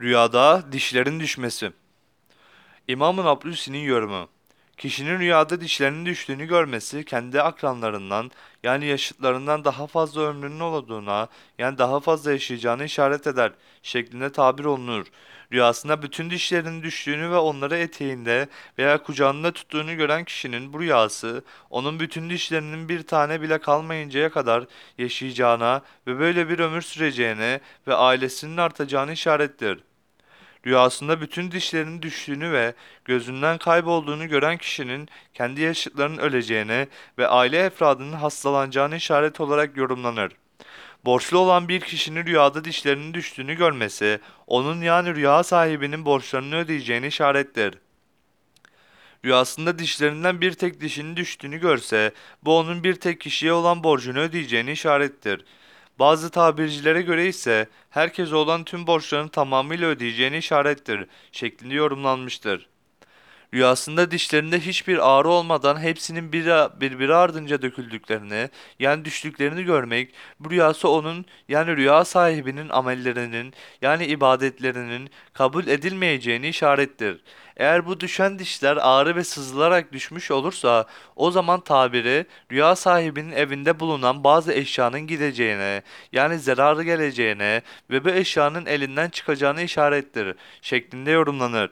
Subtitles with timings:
[0.00, 1.72] Rüyada dişlerin düşmesi.
[2.88, 4.28] İmam-ı Nablusi'nin yorumu.
[4.76, 8.30] Kişinin rüyada dişlerinin düştüğünü görmesi kendi akranlarından
[8.62, 13.52] yani yaşıtlarından daha fazla ömrünün olduğuna yani daha fazla yaşayacağını işaret eder
[13.82, 15.06] şeklinde tabir olunur.
[15.52, 18.48] Rüyasında bütün dişlerinin düştüğünü ve onları eteğinde
[18.78, 24.64] veya kucağında tuttuğunu gören kişinin bu rüyası onun bütün dişlerinin bir tane bile kalmayıncaya kadar
[24.98, 29.80] yaşayacağına ve böyle bir ömür süreceğine ve ailesinin artacağını işarettir.
[30.66, 32.74] Rüyasında bütün dişlerinin düştüğünü ve
[33.04, 40.32] gözünden kaybolduğunu gören kişinin kendi yaşıtlarının öleceğine ve aile efradının hastalanacağını işaret olarak yorumlanır.
[41.04, 47.74] Borçlu olan bir kişinin rüyada dişlerinin düştüğünü görmesi, onun yani rüya sahibinin borçlarını ödeyeceğini işarettir.
[49.24, 54.72] Rüyasında dişlerinden bir tek dişinin düştüğünü görse, bu onun bir tek kişiye olan borcunu ödeyeceğini
[54.72, 55.44] işarettir.
[55.98, 62.68] Bazı tabircilere göre ise herkes olan tüm borçlarını tamamıyla ödeyeceğini işarettir şeklinde yorumlanmıştır.
[63.54, 66.46] Rüyasında dişlerinde hiçbir ağrı olmadan hepsinin bir,
[66.80, 75.10] birbiri ardınca döküldüklerini, yani düştüklerini görmek, bu rüyası onun yani rüya sahibinin amellerinin yani ibadetlerinin
[75.32, 77.20] kabul edilmeyeceğini işarettir.
[77.56, 83.80] Eğer bu düşen dişler ağrı ve sızılarak düşmüş olursa o zaman tabiri rüya sahibinin evinde
[83.80, 91.70] bulunan bazı eşyanın gideceğine yani zararı geleceğine ve bu eşyanın elinden çıkacağını işarettir şeklinde yorumlanır.